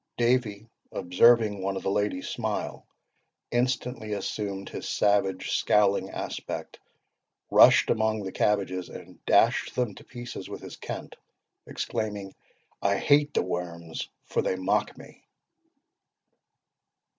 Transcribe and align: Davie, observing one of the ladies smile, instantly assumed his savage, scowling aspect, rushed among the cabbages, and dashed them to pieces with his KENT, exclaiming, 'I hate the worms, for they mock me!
Davie, 0.17 0.67
observing 0.91 1.61
one 1.61 1.77
of 1.77 1.83
the 1.83 1.91
ladies 1.91 2.27
smile, 2.27 2.87
instantly 3.51 4.13
assumed 4.13 4.67
his 4.67 4.89
savage, 4.89 5.51
scowling 5.51 6.09
aspect, 6.09 6.79
rushed 7.51 7.91
among 7.91 8.23
the 8.23 8.31
cabbages, 8.31 8.89
and 8.89 9.23
dashed 9.27 9.75
them 9.75 9.93
to 9.93 10.03
pieces 10.03 10.49
with 10.49 10.61
his 10.61 10.75
KENT, 10.77 11.15
exclaiming, 11.67 12.33
'I 12.81 12.97
hate 12.97 13.33
the 13.35 13.43
worms, 13.43 14.09
for 14.25 14.41
they 14.41 14.55
mock 14.55 14.97
me! 14.97 15.23